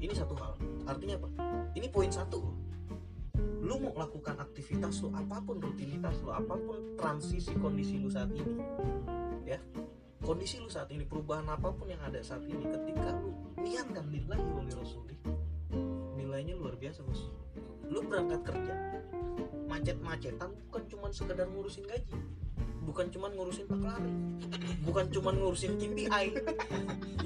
ini 0.00 0.12
satu 0.16 0.32
hal. 0.38 0.54
Artinya 0.88 1.20
apa? 1.20 1.28
Ini 1.76 1.86
poin 1.92 2.08
satu. 2.08 2.40
Lu 3.60 3.76
mau 3.76 3.92
lakukan 3.96 4.40
aktivitas 4.40 5.04
lu 5.04 5.12
apa 5.12 5.40
pun 5.44 5.60
rutinitas 5.60 6.16
lu 6.24 6.32
apa 6.32 6.56
pun 6.56 6.96
transisi 6.96 7.52
kondisi 7.56 8.00
lu 8.00 8.08
saat 8.08 8.32
ini 8.32 8.60
ya. 9.44 9.60
Kondisi 10.20 10.60
lu 10.60 10.68
saat 10.68 10.88
ini 10.92 11.04
perubahan 11.04 11.48
apa 11.48 11.72
pun 11.72 11.88
yang 11.88 12.00
ada 12.04 12.20
saat 12.20 12.44
ini 12.44 12.64
ketika 12.68 13.16
lu 13.20 13.32
niatkan 13.60 14.08
lillahi 14.08 14.44
wali 14.56 14.72
rasul 14.72 15.04
nilainya 16.16 16.54
luar 16.54 16.78
biasa 16.78 17.02
bos. 17.02 17.28
Lu 17.90 18.00
berangkat 18.06 18.40
kerja 18.46 18.74
macet-macetan 19.70 20.50
bukan 20.66 20.82
cuma 20.90 21.06
sekedar 21.14 21.46
ngurusin 21.46 21.86
gaji. 21.86 22.18
Bukan 22.80 23.06
cuma 23.14 23.30
ngurusin 23.30 23.70
paklari 23.70 24.10
bukan 24.84 25.04
cuma 25.12 25.30
ngurusin 25.30 25.76
KPI 25.76 26.26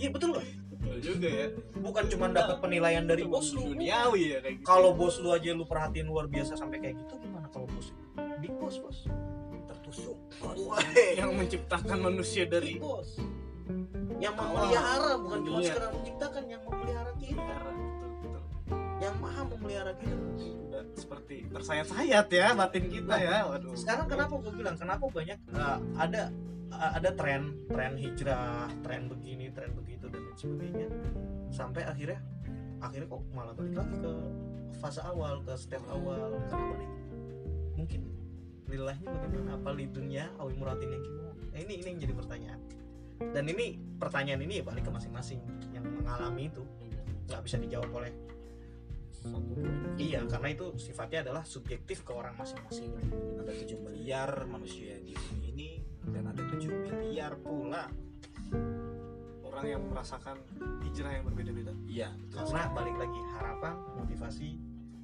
iya 0.00 0.08
betul 0.10 0.36
betul 0.36 0.96
juga 1.00 1.28
ya. 1.28 1.46
Bukan 1.80 2.04
cuma 2.12 2.28
dapat 2.28 2.60
penilaian 2.60 3.04
dari 3.08 3.24
bos 3.24 3.50
lu. 3.56 3.72
Duniawi 3.72 4.36
ya 4.36 4.38
kayak 4.44 4.54
gitu. 4.60 4.66
Kalau 4.68 4.92
bos 4.92 5.16
lu 5.18 5.32
aja 5.32 5.50
lu 5.56 5.64
perhatiin 5.64 6.06
luar 6.06 6.28
biasa 6.28 6.60
sampai 6.60 6.78
kayak 6.80 7.00
gitu 7.00 7.14
gimana 7.24 7.48
kalau 7.48 7.66
bos 7.72 7.88
big 8.38 8.52
boss 8.60 8.76
bos. 8.78 8.98
Tertusuk. 9.64 10.18
Yang 11.18 11.30
menciptakan 11.34 11.98
manusia 11.98 12.44
dari 12.44 12.76
big 12.76 12.84
boss. 12.84 13.16
Yang 14.20 14.34
memelihara 14.38 15.12
bukan 15.18 15.38
cuma 15.40 15.58
iya. 15.60 15.68
sekedar 15.72 15.90
menciptakan 15.96 16.44
yang 16.52 16.62
memelihara 16.68 17.12
kita 17.16 17.58
yang 19.02 19.14
maha 19.18 19.42
memelihara 19.46 19.92
kita. 19.98 20.14
Udah 20.70 20.82
seperti 20.94 21.46
tersayat-sayat 21.50 22.26
ya 22.30 22.54
batin 22.54 22.86
kita 22.86 23.14
ya. 23.18 23.46
Waduh. 23.50 23.74
sekarang 23.74 24.06
kenapa 24.06 24.34
gue 24.38 24.52
bilang 24.54 24.76
kenapa 24.78 25.04
banyak 25.10 25.38
uh, 25.54 25.78
ada 25.98 26.30
uh, 26.70 26.90
ada 26.98 27.10
tren 27.14 27.54
tren 27.70 27.98
hijrah 27.98 28.70
tren 28.86 29.10
begini 29.10 29.50
tren 29.50 29.74
begitu 29.74 30.06
dan 30.10 30.20
lain 30.22 30.36
sebagainya. 30.38 30.88
Sampai 31.50 31.82
akhirnya 31.86 32.20
akhirnya 32.82 33.08
kok 33.10 33.22
malah 33.32 33.54
balik 33.56 33.74
lagi 33.80 33.96
ke 33.98 34.12
fase 34.78 35.00
awal 35.00 35.40
ke 35.46 35.54
step 35.56 35.80
awal 35.88 36.36
kenapa 36.50 36.74
nih 36.76 36.90
mungkin 37.78 38.02
lilahnya 38.70 39.08
bagaimana? 39.10 39.50
Apa 39.58 39.70
lidunya 39.74 40.24
awi 40.40 40.52
muratin 40.56 40.90
yang 40.90 41.02
gimana? 41.02 41.32
Nah, 41.54 41.58
ini 41.62 41.72
ini 41.82 41.88
yang 41.94 42.00
jadi 42.02 42.14
pertanyaan. 42.16 42.60
Dan 43.14 43.44
ini 43.46 43.78
pertanyaan 43.96 44.42
ini 44.42 44.58
ya 44.58 44.64
balik 44.66 44.84
ke 44.86 44.90
masing-masing 44.90 45.38
yang 45.70 45.86
mengalami 45.86 46.50
itu. 46.50 46.62
Nggak 47.30 47.40
bisa 47.46 47.56
dijawab 47.62 47.90
oleh 47.94 48.10
Satu, 49.24 49.56
dua. 49.56 49.96
iya 49.96 50.20
karena 50.28 50.48
itu 50.52 50.76
sifatnya 50.76 51.24
adalah 51.24 51.42
subjektif 51.48 52.04
ke 52.04 52.12
orang 52.12 52.36
masing-masing. 52.36 52.92
Ada 53.40 53.52
7 53.56 53.80
miliar 53.80 54.30
manusia 54.44 55.00
di 55.00 55.16
bumi 55.16 55.44
ini 55.48 55.68
dan 56.12 56.28
ada 56.28 56.44
7 56.44 56.68
miliar 56.68 57.32
pula. 57.40 57.88
Orang 59.40 59.64
yang 59.64 59.82
merasakan 59.88 60.36
hijrah 60.84 61.16
yang 61.16 61.24
berbeda-beda. 61.24 61.72
Iya 61.88 62.12
betul 62.20 62.52
karena 62.52 62.68
balik 62.76 62.96
lagi 63.00 63.20
harapan 63.40 63.74
motivasi 63.96 64.48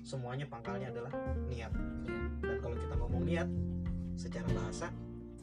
semuanya 0.05 0.45
pangkalnya 0.45 0.93
adalah 0.93 1.13
niat. 1.49 1.73
Dan 2.45 2.57
kalau 2.61 2.77
kita 2.77 2.95
ngomong 3.01 3.25
niat 3.25 3.49
secara 4.21 4.49
bahasa 4.53 4.93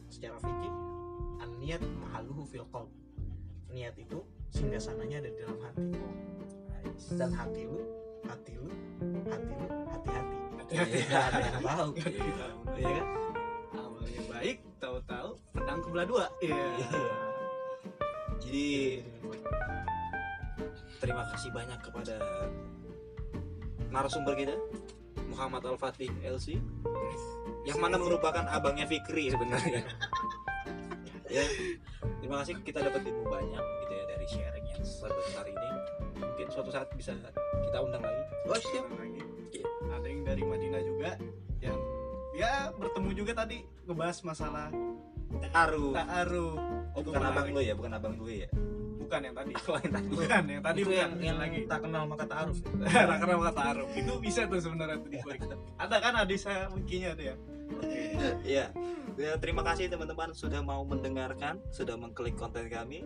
secara 0.06 0.38
fikih 0.38 0.74
an 1.42 1.50
niat 1.58 1.82
mahaluhu 1.98 2.46
fil 2.46 2.68
qalb. 2.70 2.94
Niat 3.74 3.98
itu 3.98 4.22
singgah 4.54 4.78
sananya 4.78 5.18
ada 5.18 5.30
di 5.34 5.38
dalam 5.42 5.58
hati. 5.66 5.84
Dan 7.18 7.30
hati 7.34 7.66
lu 7.66 7.82
hati-hati 10.78 10.86
Hati-hati. 10.86 10.98
Nggak 11.08 11.24
ada 11.26 11.40
yang 11.42 11.58
tahu 11.62 12.78
ya 12.78 12.90
kan? 12.94 13.06
Awalnya 13.74 14.22
baik 14.30 14.56
tahu-tahu 14.78 15.30
pedang 15.54 15.80
kebelah 15.82 16.06
dua. 16.06 16.24
Iya. 16.38 16.64
Jadi 18.38 18.68
terima 20.98 21.22
kasih 21.34 21.50
banyak 21.54 21.78
kepada 21.82 22.16
narasumber 23.90 24.34
kita 24.38 24.54
Muhammad 25.30 25.62
Al 25.66 25.78
Fatih 25.78 26.10
LC 26.22 26.58
yang 27.66 27.78
mana 27.82 28.00
merupakan 28.00 28.46
abangnya 28.48 28.86
Fikri 28.88 29.28
sebenarnya. 29.28 29.82
Ya. 31.28 31.44
Terima 32.24 32.40
kasih 32.40 32.56
kita 32.64 32.80
dapat 32.80 33.04
ilmu 33.04 33.24
banyak 33.28 33.64
gitu 33.84 33.92
ya 33.92 34.04
dari 34.08 34.26
sharing 34.28 34.66
yang 34.68 34.82
sebesar 34.84 35.44
ini. 35.44 35.68
Mungkin 36.18 36.46
suatu 36.48 36.72
saat 36.72 36.88
bisa 36.96 37.12
kita 37.68 37.78
undang 37.84 38.00
lagi. 38.00 38.22
Oh 38.48 38.56
siap 38.56 38.86
dari 40.28 40.42
Madinah 40.44 40.82
juga 40.84 41.10
yang 41.64 41.78
ya 42.36 42.70
bertemu 42.76 43.10
juga 43.16 43.32
tadi 43.32 43.64
ngebahas 43.88 44.18
masalah 44.22 44.68
Taruh 45.28 45.92
ta'aruf. 45.92 46.60
Oh 46.96 47.02
bukan 47.04 47.20
abang 47.20 47.46
lu 47.52 47.60
ya? 47.60 47.74
Bukan 47.76 47.92
abang 47.92 48.14
gue 48.16 48.48
ya? 48.48 48.50
Bukan 48.98 49.20
yang 49.24 49.36
tadi. 49.36 49.52
Kalau 49.56 49.78
yang 49.80 49.92
tadi. 49.92 50.08
Bukan 50.08 50.42
yang 50.48 50.62
tadi 50.64 50.78
itu 50.80 50.88
bukan. 50.88 51.00
yang, 51.00 51.12
yang 51.20 51.38
lagi. 51.40 51.58
tak 51.68 51.80
kenal 51.84 52.02
maka 52.08 52.24
taaruf 52.28 52.58
karena 52.96 53.14
kata 53.20 53.52
ta'aruf 53.52 53.90
itu 53.96 54.12
bisa 54.20 54.40
tuh 54.48 54.60
sebenarnya 54.60 54.96
tuh 55.00 55.10
dibalik 55.12 55.40
ada 55.80 55.96
kan 56.00 56.14
adisa 56.16 56.68
wikinya 56.72 57.16
tuh 57.16 57.24
ya? 57.32 57.34
Oke 57.78 58.00
Iya. 58.44 58.66
Ya, 59.18 59.34
terima 59.34 59.66
kasih 59.66 59.90
teman-teman 59.90 60.30
sudah 60.30 60.62
mau 60.62 60.86
mendengarkan, 60.86 61.58
sudah 61.74 61.98
mengklik 61.98 62.38
konten 62.38 62.70
kami. 62.70 63.02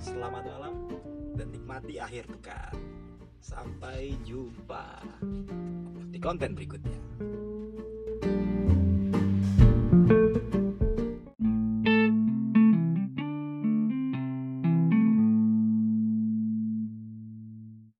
Selamat 0.00 0.48
malam 0.48 0.88
dan 1.36 1.52
nikmati 1.52 2.00
akhir 2.00 2.24
pekan. 2.32 3.01
Sampai 3.42 4.14
jumpa 4.22 5.02
di 6.14 6.18
konten 6.22 6.54
berikutnya. 6.54 6.94